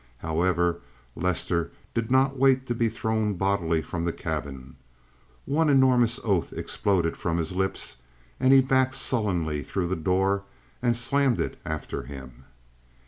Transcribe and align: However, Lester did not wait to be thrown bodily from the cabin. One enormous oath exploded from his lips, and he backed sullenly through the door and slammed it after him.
However, 0.17 0.81
Lester 1.15 1.69
did 1.93 2.09
not 2.09 2.35
wait 2.35 2.65
to 2.65 2.73
be 2.73 2.89
thrown 2.89 3.35
bodily 3.35 3.83
from 3.83 4.03
the 4.03 4.11
cabin. 4.11 4.77
One 5.45 5.69
enormous 5.69 6.19
oath 6.23 6.51
exploded 6.53 7.15
from 7.15 7.37
his 7.37 7.51
lips, 7.51 7.97
and 8.39 8.51
he 8.51 8.61
backed 8.61 8.95
sullenly 8.95 9.61
through 9.61 9.89
the 9.89 9.95
door 9.95 10.41
and 10.81 10.97
slammed 10.97 11.39
it 11.39 11.59
after 11.65 12.01
him. 12.01 12.45